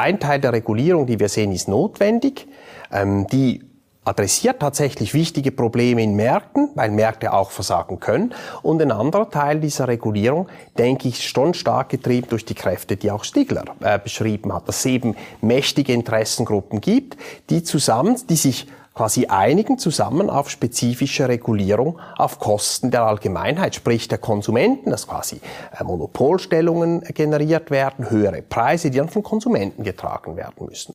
[0.00, 2.48] ein Teil der Regulierung, die wir sehen, ist notwendig.
[2.90, 3.62] Ähm, die
[4.02, 8.34] adressiert tatsächlich wichtige Probleme in Märkten, weil Märkte auch versagen können.
[8.62, 13.10] Und ein anderer Teil dieser Regulierung, denke ich, schon stark getrieben durch die Kräfte, die
[13.10, 17.18] auch Stigler äh, beschrieben hat, dass es eben mächtige Interessengruppen gibt,
[17.50, 24.08] die zusammen, die sich quasi einigen zusammen auf spezifische Regulierung auf Kosten der Allgemeinheit, sprich
[24.08, 25.40] der Konsumenten, dass quasi
[25.78, 30.92] äh, Monopolstellungen generiert werden, höhere Preise, die dann von Konsumenten getragen werden müssen.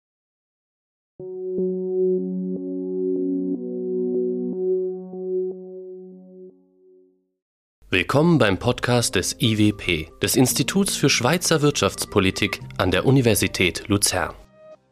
[7.90, 14.34] Willkommen beim Podcast des IWP, des Instituts für Schweizer Wirtschaftspolitik an der Universität Luzern.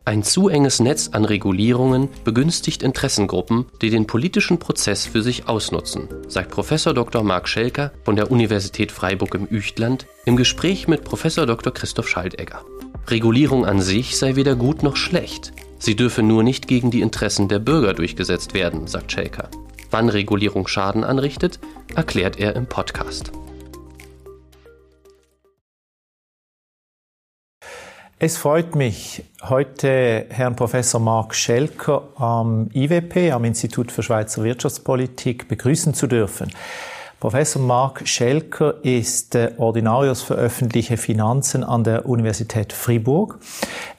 [0.06, 6.10] Ein zu enges Netz an Regulierungen begünstigt Interessengruppen, die den politischen Prozess für sich ausnutzen,
[6.28, 6.74] sagt Prof.
[6.94, 7.24] Dr.
[7.24, 11.24] Marc Schelker von der Universität Freiburg im Üchtland im Gespräch mit Prof.
[11.24, 11.74] Dr.
[11.74, 12.66] Christoph Schaldegger.
[13.08, 15.54] Regulierung an sich sei weder gut noch schlecht.
[15.80, 19.50] Sie dürfe nur nicht gegen die Interessen der Bürger durchgesetzt werden, sagt Schelker.
[19.90, 21.60] Wann Regulierung Schaden anrichtet,
[21.96, 23.32] erklärt er im Podcast.
[28.20, 35.48] Es freut mich, heute Herrn Professor Marc Schelker am IWP, am Institut für Schweizer Wirtschaftspolitik,
[35.48, 36.52] begrüßen zu dürfen.
[37.24, 43.40] Professor Marc Schelker ist Ordinarius für öffentliche Finanzen an der Universität Fribourg.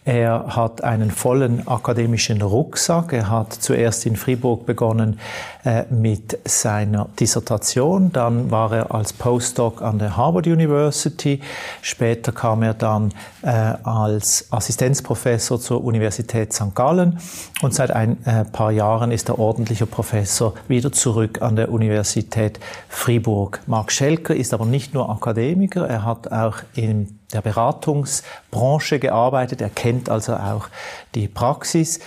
[0.06, 3.14] Er hat einen vollen akademischen Rucksack.
[3.14, 5.18] Er hat zuerst in Fribourg begonnen
[5.64, 8.12] äh, mit seiner Dissertation.
[8.12, 11.40] Dann war er als Postdoc an der Harvard University.
[11.80, 16.74] Später kam er dann äh, als Assistenzprofessor zur Universität St.
[16.74, 17.18] Gallen.
[17.62, 22.60] Und seit ein äh, paar Jahren ist er ordentlicher Professor wieder zurück an der Universität
[22.90, 23.13] Fribourg.
[23.66, 25.88] Marc Schelker ist aber nicht nur Akademiker.
[25.88, 29.60] Er hat auch in der Beratungsbranche gearbeitet.
[29.60, 30.68] Er kennt also auch
[31.14, 32.00] die Praxis.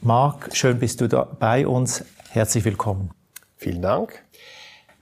[0.00, 2.04] Marc, schön bist du da bei uns.
[2.30, 3.10] Herzlich willkommen.
[3.56, 4.22] Vielen Dank.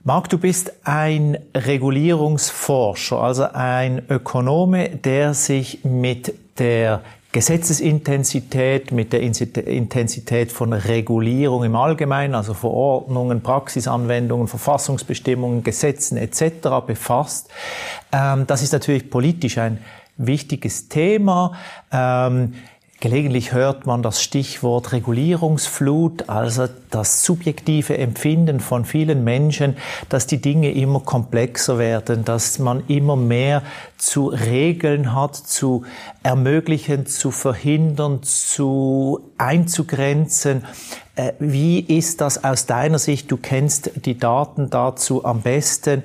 [0.03, 7.01] Marc, du bist ein Regulierungsforscher, also ein Ökonome, der sich mit der
[7.31, 16.69] Gesetzesintensität, mit der Intensität von Regulierung im Allgemeinen, also Verordnungen, Praxisanwendungen, Verfassungsbestimmungen, Gesetzen etc.
[16.87, 17.49] befasst.
[18.11, 19.77] Ähm, das ist natürlich politisch ein
[20.17, 21.55] wichtiges Thema.
[23.01, 29.77] Gelegentlich hört man das Stichwort Regulierungsflut, also das subjektive Empfinden von vielen Menschen,
[30.09, 33.63] dass die Dinge immer komplexer werden, dass man immer mehr
[33.97, 35.85] zu regeln hat, zu
[36.23, 40.65] ermöglichen, zu verhindern, zu einzugrenzen.
[41.15, 43.31] Äh, wie ist das aus deiner Sicht?
[43.31, 46.03] Du kennst die Daten dazu am besten.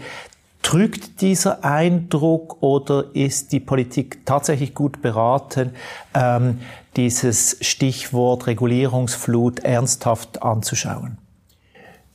[0.65, 5.75] Trügt dieser Eindruck oder ist die Politik tatsächlich gut beraten,
[6.15, 6.61] ähm,
[6.97, 11.19] dieses Stichwort Regulierungsflut ernsthaft anzuschauen?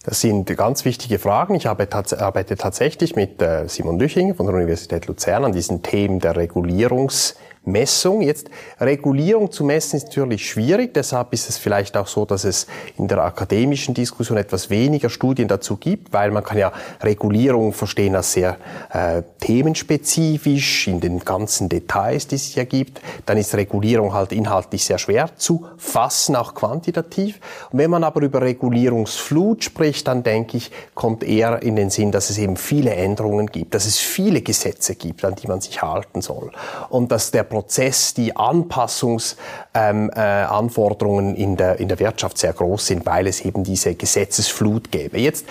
[0.04, 1.54] Das sind ganz wichtige Fragen.
[1.54, 6.36] Ich arbeite tatsächlich mit äh, Simon Lüching von der Universität Luzern an diesen Themen der
[6.36, 8.22] Regulierungs- Messung.
[8.22, 8.50] Jetzt
[8.80, 13.08] Regulierung zu messen ist natürlich schwierig, deshalb ist es vielleicht auch so, dass es in
[13.08, 16.72] der akademischen Diskussion etwas weniger Studien dazu gibt, weil man kann ja
[17.02, 18.58] Regulierung verstehen als sehr
[18.92, 23.02] äh, themenspezifisch in den ganzen Details, die es ja gibt.
[23.25, 27.40] Dann ist Regulierung halt inhaltlich sehr schwer zu fassen, auch quantitativ.
[27.72, 32.12] Und wenn man aber über Regulierungsflut spricht, dann denke ich, kommt eher in den Sinn,
[32.12, 35.81] dass es eben viele Änderungen gibt, dass es viele Gesetze gibt, an die man sich
[35.81, 36.52] halten soll
[36.90, 42.88] und dass der Prozess, die Anpassungsanforderungen ähm, äh, in, der, in der Wirtschaft sehr groß
[42.88, 45.20] sind, weil es eben diese Gesetzesflut gäbe.
[45.20, 45.46] Jetzt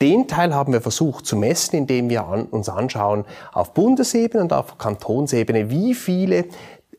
[0.00, 4.52] den Teil haben wir versucht zu messen, indem wir an, uns anschauen auf Bundesebene und
[4.52, 6.46] auf Kantonsebene, wie viele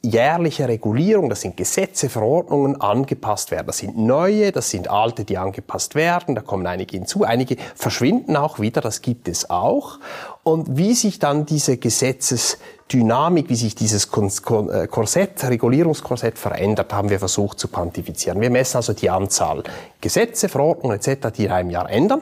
[0.05, 3.67] jährliche Regulierung, das sind Gesetze, Verordnungen, angepasst werden.
[3.67, 8.35] Das sind neue, das sind alte, die angepasst werden, da kommen einige hinzu, einige verschwinden
[8.35, 9.99] auch wieder, das gibt es auch.
[10.47, 17.17] Und wie sich dann diese Gesetzesdynamik, wie sich dieses äh, Korsett, Regulierungskorsett verändert, haben wir
[17.17, 18.39] versucht zu quantifizieren.
[18.39, 19.63] Wir messen also die Anzahl
[19.99, 22.21] Gesetze, Verordnungen etc., die in einem Jahr ändern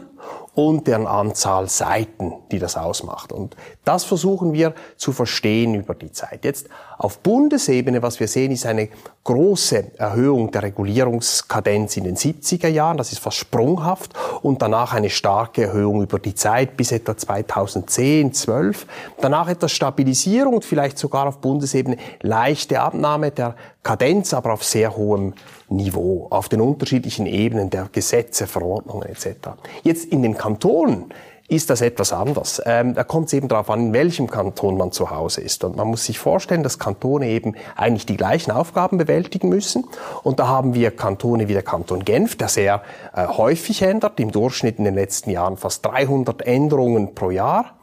[0.56, 3.32] und deren Anzahl Seiten, die das ausmacht.
[3.32, 6.46] Und das versuchen wir zu verstehen über die Zeit.
[6.46, 8.90] Jetzt auf Bundesebene, was wir sehen, ist eine
[9.24, 12.98] große Erhöhung der Regulierungskadenz in den 70er Jahren.
[12.98, 14.14] Das ist fast sprunghaft.
[14.44, 18.86] Und danach eine starke Erhöhung über die Zeit bis etwa 2010, 12.
[19.22, 24.96] Danach etwas Stabilisierung und vielleicht sogar auf Bundesebene leichte Abnahme der Kadenz, aber auf sehr
[24.96, 25.34] hohem
[25.70, 29.50] Niveau, auf den unterschiedlichen Ebenen der Gesetze, Verordnungen etc.
[29.84, 31.12] Jetzt in den Kantonen
[31.50, 32.62] ist das etwas anders.
[32.66, 35.64] Ähm, da kommt es eben darauf an, in welchem Kanton man zu Hause ist.
[35.64, 39.86] Und man muss sich vorstellen, dass Kantone eben eigentlich die gleichen Aufgaben bewältigen müssen.
[40.24, 42.82] Und da haben wir Kantone wie der Kanton Genf, der sehr
[43.14, 47.74] äh, häufig ändert, im Durchschnitt in den letzten Jahren fast 300 Änderungen pro Jahr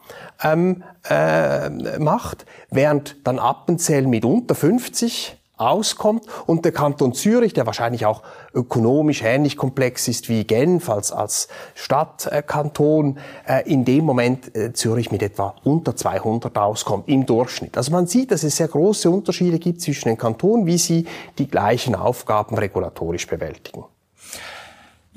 [0.43, 7.67] ähm, äh, macht, während dann Appenzell mit unter 50 auskommt und der Kanton Zürich, der
[7.67, 8.23] wahrscheinlich auch
[8.55, 15.13] ökonomisch ähnlich komplex ist wie Genf als, als Stadtkanton, äh, in dem Moment äh, Zürich
[15.13, 17.77] mit etwa unter 200 auskommt im Durchschnitt.
[17.77, 21.07] Also man sieht, dass es sehr große Unterschiede gibt zwischen den Kantonen, wie sie
[21.39, 23.85] die gleichen Aufgaben regulatorisch bewältigen.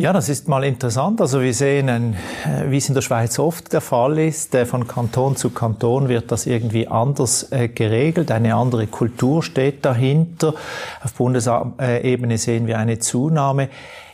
[0.04, 1.22] Ja, das ist mal interessant.
[1.22, 4.86] Also wir sehen, äh, wie es in der Schweiz oft der Fall ist, äh, von
[4.86, 8.30] Kanton zu Kanton wird das irgendwie anders äh, geregelt.
[8.30, 10.56] Eine andere Kultur steht dahinter.
[11.02, 13.70] Auf Bundesebene sehen wir eine Zunahme.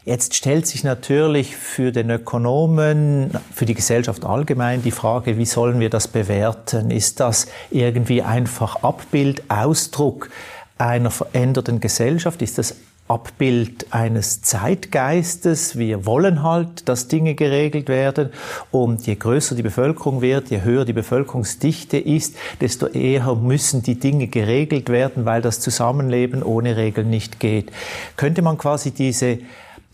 [0.06, 5.80] Jetzt stellt sich natürlich für den Ökonomen, für die Gesellschaft allgemein die Frage, wie sollen
[5.80, 6.92] wir das bewerten?
[6.92, 10.30] Ist das irgendwie einfach Abbild, Ausdruck
[10.78, 12.44] einer veränderten Gesellschaft?
[12.44, 12.76] Ist das
[13.10, 15.80] Abbild eines Zeitgeistes.
[15.80, 18.30] Wir wollen halt, dass Dinge geregelt werden.
[18.70, 24.00] Und je größer die Bevölkerung wird, je höher die Bevölkerungsdichte ist, desto eher müssen die
[24.00, 27.72] Dinge geregelt werden, weil das Zusammenleben ohne Regeln nicht geht.
[28.16, 29.40] Könnte man quasi diese,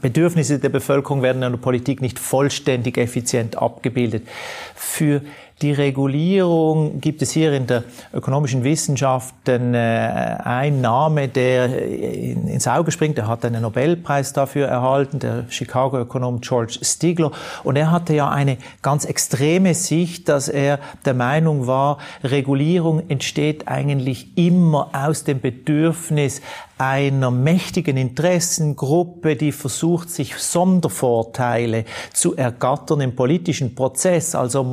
[0.00, 4.26] Bedürfnisse der Bevölkerung werden in der Politik nicht vollständig effizient abgebildet.
[4.74, 5.22] Für
[5.62, 7.84] die Regulierung gibt es hier in der
[8.14, 13.18] ökonomischen Wissenschaft einen, äh, ein Name, der ins Auge springt.
[13.18, 17.30] Er hat einen Nobelpreis dafür erhalten, der Chicago-Ökonom George Stigler.
[17.62, 23.68] Und er hatte ja eine ganz extreme Sicht, dass er der Meinung war, Regulierung entsteht
[23.68, 26.40] eigentlich immer aus dem Bedürfnis
[26.80, 31.84] einer mächtigen Interessengruppe, die versucht, sich Sondervorteile
[32.14, 34.64] zu ergattern im politischen Prozess, also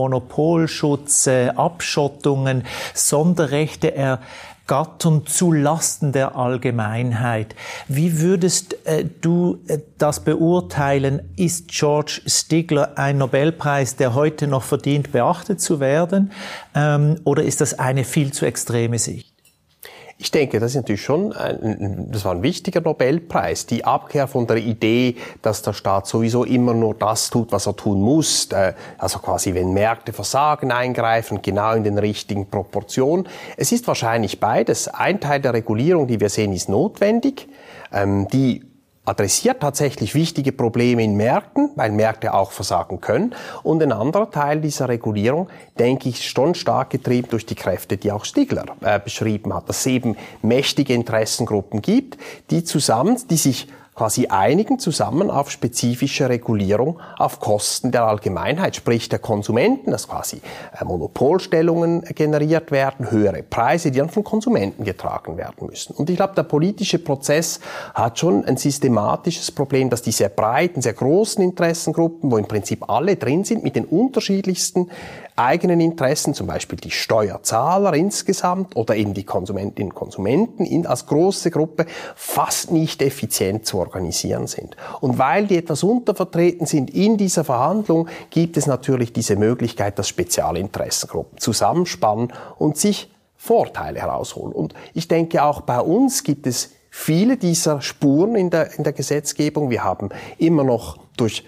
[0.77, 2.63] Monopolschutz, Abschottungen,
[2.93, 7.55] Sonderrechte ergattern zu Lasten der Allgemeinheit.
[7.87, 8.75] Wie würdest
[9.21, 9.59] du
[9.97, 11.33] das beurteilen?
[11.35, 16.31] Ist George Stigler ein Nobelpreis, der heute noch verdient, beachtet zu werden?
[17.23, 19.26] Oder ist das eine viel zu extreme Sicht?
[20.19, 23.67] Ich denke, das ist natürlich schon, ein, das war ein wichtiger Nobelpreis.
[23.67, 27.75] Die Abkehr von der Idee, dass der Staat sowieso immer nur das tut, was er
[27.75, 28.51] tun muss.
[28.51, 33.27] Äh, also quasi, wenn Märkte versagen, eingreifen, genau in den richtigen Proportionen.
[33.57, 34.87] Es ist wahrscheinlich beides.
[34.87, 37.47] Ein Teil der Regulierung, die wir sehen, ist notwendig.
[37.93, 38.63] Ähm, die
[39.07, 43.33] adressiert tatsächlich wichtige Probleme in Märkten, weil Märkte auch versagen können.
[43.63, 45.47] Und ein anderer Teil dieser Regulierung,
[45.79, 49.79] denke ich, schon stark getrieben durch die Kräfte, die auch Stigler äh, beschrieben hat, dass
[49.79, 52.17] es eben mächtige Interessengruppen gibt,
[52.51, 53.67] die zusammen, die sich
[53.97, 60.39] quasi einigen zusammen auf spezifische Regulierung auf Kosten der Allgemeinheit, sprich der Konsumenten, dass quasi
[60.79, 65.95] äh, Monopolstellungen generiert werden, höhere Preise, die dann von Konsumenten getragen werden müssen.
[65.95, 67.59] Und ich glaube, der politische Prozess
[67.95, 72.87] hat schon ein systematisches Problem, dass die sehr breiten, sehr großen Interessengruppen, wo im Prinzip
[72.91, 74.91] alle drin sind, mit den unterschiedlichsten
[75.37, 81.05] eigenen Interessen, zum Beispiel die Steuerzahler insgesamt oder eben die Konsumentinnen und Konsumenten in, als
[81.05, 84.75] große Gruppe fast nicht effizient zu organisieren sind.
[84.99, 90.07] Und weil die etwas untervertreten sind in dieser Verhandlung, gibt es natürlich diese Möglichkeit, dass
[90.07, 94.53] Spezialinteressengruppen zusammenspannen und sich Vorteile herausholen.
[94.53, 98.93] Und ich denke, auch bei uns gibt es viele dieser Spuren in der, in der
[98.93, 99.69] Gesetzgebung.
[99.69, 101.43] Wir haben immer noch durch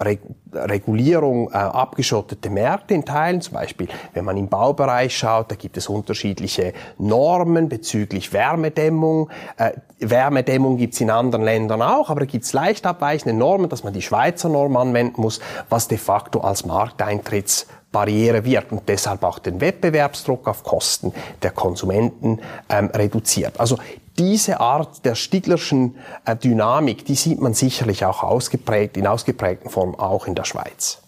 [0.00, 3.40] Regulierung äh, abgeschottete Märkte in Teilen.
[3.40, 9.30] Zum Beispiel, wenn man im Baubereich schaut, da gibt es unterschiedliche Normen bezüglich Wärmedämmung.
[9.56, 13.68] Äh, Wärmedämmung gibt es in anderen Ländern auch, aber da gibt es leicht abweichende Normen,
[13.68, 19.24] dass man die Schweizer Norm anwenden muss, was de facto als Markteintrittsbarriere wird und deshalb
[19.24, 21.12] auch den Wettbewerbsdruck auf Kosten
[21.42, 23.58] der Konsumenten ähm, reduziert.
[23.58, 23.78] Also
[24.18, 29.94] diese Art der Stiglerschen äh, Dynamik, die sieht man sicherlich auch ausgeprägt, in ausgeprägten Form
[29.94, 31.02] auch in der Schweiz.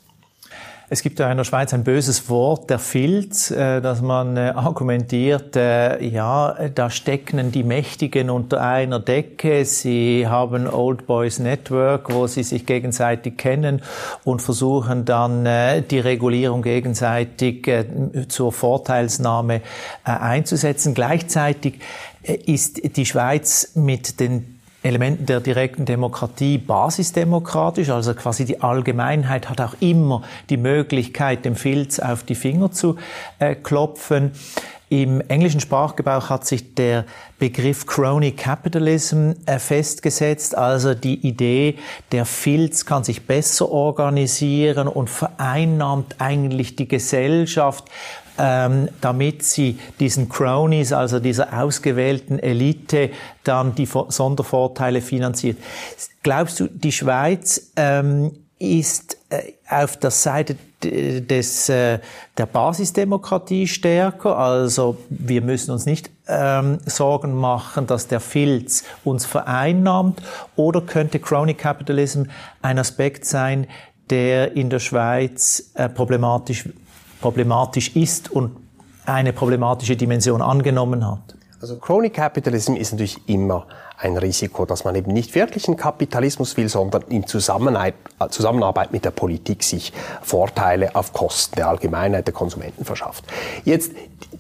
[0.93, 4.53] Es gibt ja in der Schweiz ein böses Wort, der Filz, äh, dass man äh,
[4.57, 9.65] argumentiert, ja, da stecken die Mächtigen unter einer Decke.
[9.65, 13.83] Sie haben Old Boys Network, wo sie sich gegenseitig kennen
[14.25, 17.71] und versuchen dann die Regulierung gegenseitig
[18.29, 19.63] zur Vorteilsnahme
[20.05, 20.95] einzusetzen.
[20.95, 21.81] Gleichzeitig
[22.23, 29.61] ist die Schweiz mit den Elementen der direkten Demokratie basisdemokratisch, also quasi die Allgemeinheit hat
[29.61, 32.97] auch immer die Möglichkeit, dem Filz auf die Finger zu
[33.39, 34.33] äh, klopfen.
[34.89, 37.05] Im englischen Sprachgebrauch hat sich der
[37.39, 41.77] Begriff Crony Capitalism äh, festgesetzt, also die Idee,
[42.11, 47.85] der Filz kann sich besser organisieren und vereinnahmt eigentlich die Gesellschaft
[48.37, 53.11] damit sie diesen Cronies, also dieser ausgewählten Elite,
[53.45, 55.59] dann die Sondervorteile finanziert.
[56.23, 61.99] Glaubst du, die Schweiz ähm, ist äh, auf der Seite des, äh,
[62.37, 64.37] der Basisdemokratie stärker.
[64.37, 70.23] Also wir müssen uns nicht ähm, Sorgen machen, dass der Filz uns vereinnahmt.
[70.57, 72.25] Oder könnte Crony Capitalism
[72.63, 73.67] ein Aspekt sein,
[74.11, 76.69] der in der Schweiz äh, problematisch
[77.21, 78.57] problematisch ist und
[79.07, 81.37] eine problematische Dimension angenommen hat.
[81.61, 83.67] Also Crony Capitalism ist natürlich immer
[83.99, 89.63] ein Risiko, dass man eben nicht wirklichen Kapitalismus will, sondern in Zusammenarbeit mit der Politik
[89.63, 93.25] sich Vorteile auf Kosten der Allgemeinheit der Konsumenten verschafft.
[93.65, 93.93] Jetzt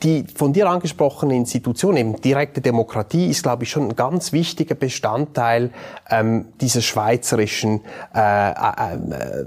[0.02, 4.74] die von dir angesprochene Institution, eben direkte Demokratie, ist, glaube ich, schon ein ganz wichtiger
[4.74, 5.72] Bestandteil
[6.08, 7.82] ähm, dieser schweizerischen
[8.14, 9.46] äh, äh, äh,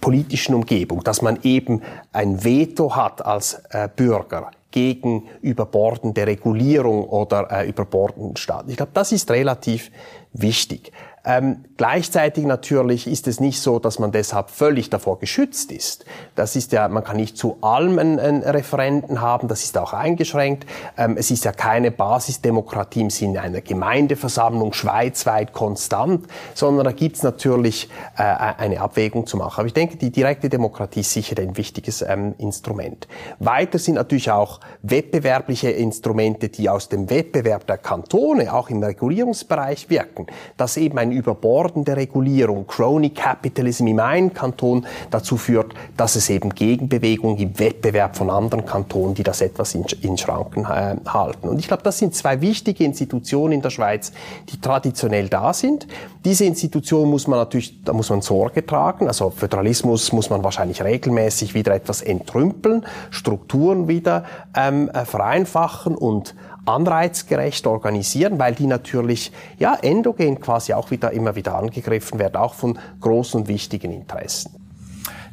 [0.00, 7.50] politischen Umgebung, dass man eben ein Veto hat als äh, Bürger gegen überbordende Regulierung oder
[7.50, 8.66] äh, überbordenden Staat.
[8.68, 9.90] Ich glaube, das ist relativ
[10.32, 10.92] wichtig.
[11.22, 16.06] Ähm, gleichzeitig natürlich ist es nicht so, dass man deshalb völlig davor geschützt ist.
[16.34, 19.92] Das ist ja, man kann nicht zu allem einen, einen Referenten haben, das ist auch
[19.92, 20.66] eingeschränkt.
[20.96, 27.16] Ähm, es ist ja keine Basisdemokratie im Sinne einer Gemeindeversammlung schweizweit konstant, sondern da gibt
[27.16, 29.60] es natürlich äh, eine Abwägung zu machen.
[29.60, 33.08] Aber ich denke, die direkte Demokratie ist sicher ein wichtiges ähm, Instrument.
[33.38, 39.90] Weiter sind natürlich auch wettbewerbliche Instrumente, die aus dem Wettbewerb der Kantone auch im Regulierungsbereich
[39.90, 46.16] wirken, dass eben ein eine überbordende Regulierung, Crony Capitalism im einen Kanton dazu führt, dass
[46.16, 50.96] es eben Gegenbewegungen im Wettbewerb von anderen Kantonen, die das etwas in, in Schranken äh,
[51.06, 51.48] halten.
[51.48, 54.12] Und ich glaube, das sind zwei wichtige Institutionen in der Schweiz,
[54.50, 55.86] die traditionell da sind.
[56.24, 59.08] Diese Institution muss man natürlich, da muss man Sorge tragen.
[59.08, 64.24] Also Föderalismus muss man wahrscheinlich regelmäßig wieder etwas entrümpeln, Strukturen wieder
[64.56, 71.34] ähm, äh, vereinfachen und anreizgerecht organisieren, weil die natürlich ja endogen quasi auch wieder immer
[71.36, 74.52] wieder angegriffen werden, auch von großen und wichtigen Interessen.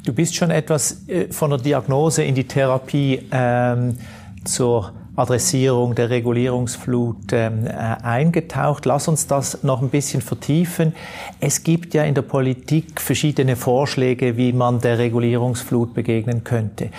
[0.06, 3.98] Du bist schon etwas äh, von der Diagnose in die Therapie ähm,
[4.46, 8.86] zur Adressierung der Regulierungsflut ähm, äh, eingetaucht.
[8.86, 10.94] Lass uns das noch ein bisschen vertiefen.
[11.40, 16.90] Es gibt ja in der Politik verschiedene Vorschläge, wie man der Regulierungsflut begegnen könnte.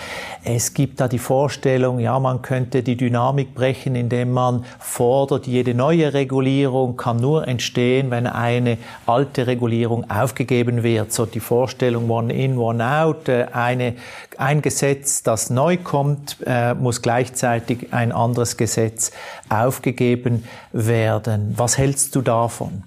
[0.42, 5.75] Es gibt da die Vorstellung, ja, man könnte die Dynamik brechen, indem man fordert, jede
[5.75, 11.12] neue Regulierung kann nur entstehen, wenn eine alte Regulierung aufgegeben wird.
[11.12, 13.28] So die Vorstellung One in, One out.
[13.28, 13.94] Äh, eine,
[14.38, 19.11] ein Gesetz, das neu kommt, äh, muss gleichzeitig ein anderes Gesetz
[19.49, 21.54] aufgegeben werden.
[21.57, 22.85] Was hältst du davon?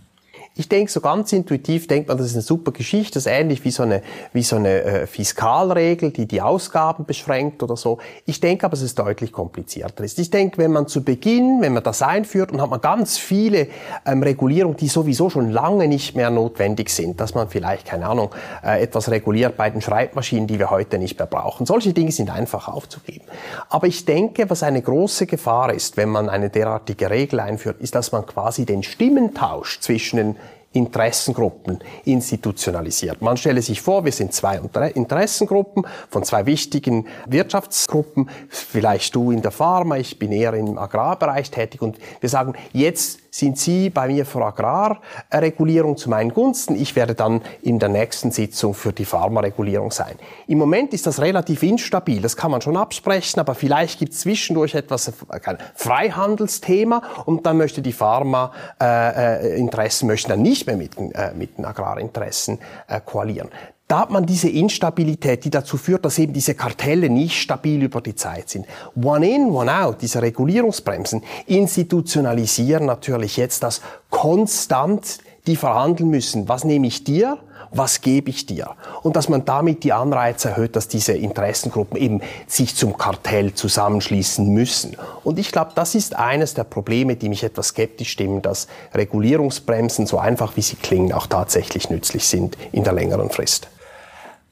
[0.54, 3.64] Ich denke, so ganz intuitiv denkt man, das ist eine super Geschichte, das ist ähnlich
[3.64, 4.02] wie so eine,
[4.34, 8.00] wie so eine äh, Fiskalregel, die die Ausgaben beschränkt oder so.
[8.26, 10.20] Ich denke aber, es deutlich komplizierter ist.
[10.20, 13.70] Ich denke, wenn man zu Beginn, wenn man das einführt, und hat man ganz viele
[14.06, 18.32] ähm, Regulierungen, die sowieso schon lange nicht mehr notwendig sind, dass man vielleicht, keine Ahnung,
[18.62, 21.66] äh, etwas reguliert bei den Schreibmaschinen, die wir heute nicht mehr brauchen.
[21.66, 23.24] Solche Dinge sind einfach aufzugeben.
[23.70, 27.96] Aber ich denke, was eine große Gefahr ist, wenn man eine derartige Regel einführt, ist,
[27.96, 30.36] dass man quasi den Stimmentausch zwischen den
[30.74, 33.22] Interessengruppen institutionalisiert.
[33.22, 34.58] Man stelle sich vor, wir sind zwei
[34.94, 41.52] Interessengruppen von zwei wichtigen Wirtschaftsgruppen, vielleicht du in der Pharma, ich bin eher im Agrarbereich
[41.52, 46.76] tätig und wir sagen, jetzt sind Sie bei mir für Agrarregulierung zu meinen Gunsten.
[46.76, 50.18] Ich werde dann in der nächsten Sitzung für die Pharmaregulierung sein.
[50.48, 54.20] Im Moment ist das relativ instabil, das kann man schon absprechen, aber vielleicht gibt es
[54.20, 60.98] zwischendurch etwas, ein Freihandelsthema und dann möchte die Pharmainteressen äh, möchten dann nicht mehr mit,
[60.98, 63.48] äh, mit den Agrarinteressen äh, koalieren
[63.92, 68.00] da hat man diese Instabilität, die dazu führt, dass eben diese Kartelle nicht stabil über
[68.00, 68.66] die Zeit sind.
[68.96, 76.48] One in, one out, diese Regulierungsbremsen institutionalisieren natürlich jetzt, dass konstant die verhandeln müssen.
[76.48, 77.38] Was nehme ich dir?
[77.72, 78.70] Was gebe ich dir?
[79.04, 84.48] Und dass man damit die Anreize erhöht, dass diese Interessengruppen eben sich zum Kartell zusammenschließen
[84.48, 84.96] müssen.
[85.26, 90.06] Und ich glaube, das ist eines der Probleme, die mich etwas skeptisch stimmen, dass Regulierungsbremsen,
[90.06, 93.68] so einfach wie sie klingen, auch tatsächlich nützlich sind in der längeren Frist.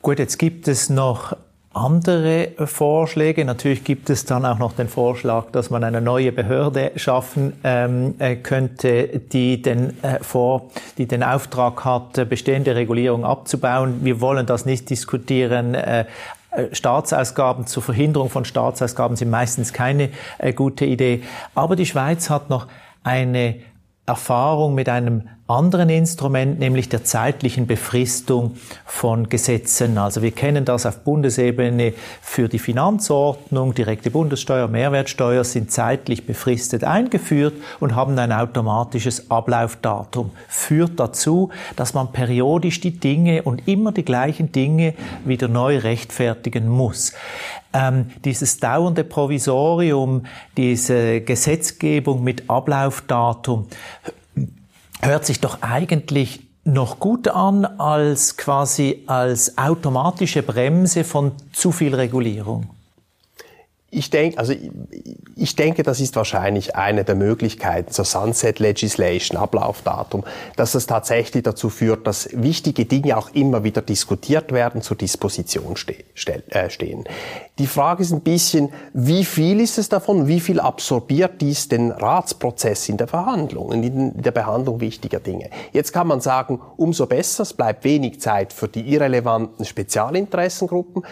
[0.01, 1.35] Gut, jetzt gibt es noch
[1.73, 3.43] andere Vorschläge.
[3.45, 8.15] Natürlich gibt es dann auch noch den Vorschlag, dass man eine neue Behörde schaffen ähm,
[8.19, 14.03] äh, könnte, die den, äh, vor, die den Auftrag hat, bestehende Regulierung abzubauen.
[14.03, 15.75] Wir wollen das nicht diskutieren.
[15.75, 16.05] Äh,
[16.51, 21.23] äh, Staatsausgaben zur Verhinderung von Staatsausgaben sind meistens keine äh, gute Idee.
[21.55, 22.67] Aber die Schweiz hat noch
[23.03, 23.55] eine
[24.05, 29.97] Erfahrung mit einem anderen Instrument, nämlich der zeitlichen Befristung von Gesetzen.
[29.97, 36.83] Also wir kennen das auf Bundesebene für die Finanzordnung, direkte Bundessteuer, Mehrwertsteuer sind zeitlich befristet
[36.83, 40.31] eingeführt und haben ein automatisches Ablaufdatum.
[40.47, 44.93] Führt dazu, dass man periodisch die Dinge und immer die gleichen Dinge
[45.25, 47.13] wieder neu rechtfertigen muss.
[47.73, 50.25] Ähm, dieses dauernde Provisorium,
[50.57, 53.67] diese Gesetzgebung mit Ablaufdatum
[55.01, 61.95] hört sich doch eigentlich noch gut an als quasi als automatische Bremse von zu viel
[61.95, 62.69] Regulierung.
[63.91, 64.53] Ich denke, also
[65.35, 70.23] ich denke, das ist wahrscheinlich eine der Möglichkeiten zur Sunset Legislation, Ablaufdatum,
[70.55, 75.75] dass es tatsächlich dazu führt, dass wichtige Dinge auch immer wieder diskutiert werden, zur Disposition
[75.75, 75.95] ste
[76.49, 77.05] äh, stehen.
[77.57, 81.91] Die Frage ist ein bisschen, wie viel ist es davon, wie viel absorbiert dies den
[81.91, 85.49] Ratsprozess in der Verhandlung, in der Behandlung wichtiger Dinge.
[85.73, 91.03] Jetzt kann man sagen, umso besser, es bleibt wenig Zeit für die irrelevanten Spezialinteressengruppen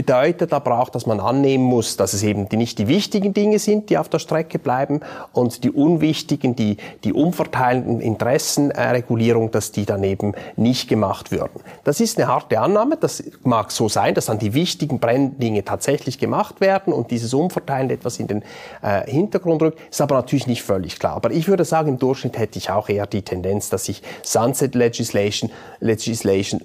[0.00, 3.90] bedeutet aber auch, dass man annehmen muss, dass es eben nicht die wichtigen Dinge sind,
[3.90, 5.00] die auf der Strecke bleiben
[5.34, 11.60] und die unwichtigen, die, die umverteilenden Interessenregulierung, dass die dann eben nicht gemacht würden.
[11.84, 12.96] Das ist eine harte Annahme.
[12.96, 17.90] Das mag so sein, dass dann die wichtigen Brenndinge tatsächlich gemacht werden und dieses Umverteilen
[17.90, 18.42] etwas in den
[18.80, 19.78] äh, Hintergrund rückt.
[19.90, 21.16] Ist aber natürlich nicht völlig klar.
[21.16, 24.74] Aber ich würde sagen, im Durchschnitt hätte ich auch eher die Tendenz, dass sich Sunset
[24.74, 26.62] Legislation, Legislation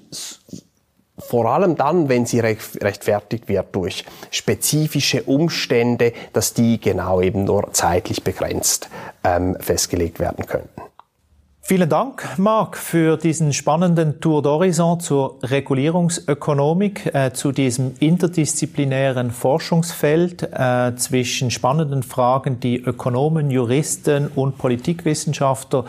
[1.18, 7.72] vor allem dann, wenn sie rechtfertigt wird durch spezifische Umstände, dass die genau eben nur
[7.72, 8.88] zeitlich begrenzt
[9.24, 10.82] ähm, festgelegt werden könnten.
[11.68, 20.44] Vielen Dank, Marc, für diesen spannenden Tour d'Horizon zur Regulierungsökonomik, äh, zu diesem interdisziplinären Forschungsfeld
[20.44, 25.86] äh, zwischen spannenden Fragen, die Ökonomen, Juristen und Politikwissenschaftler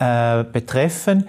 [0.00, 1.28] äh, betreffen.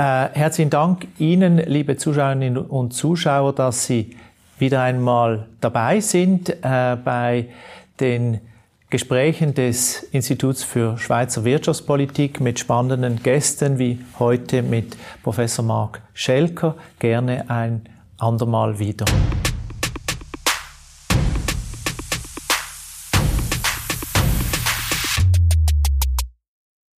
[0.00, 4.16] Äh, herzlichen Dank Ihnen, liebe Zuschauerinnen und Zuschauer, dass Sie
[4.58, 7.48] wieder einmal dabei sind äh, bei
[8.00, 8.40] den
[8.88, 16.76] Gesprächen des Instituts für Schweizer Wirtschaftspolitik mit spannenden Gästen wie heute mit Professor Marc Schelker.
[16.98, 17.82] Gerne ein
[18.16, 19.04] andermal wieder.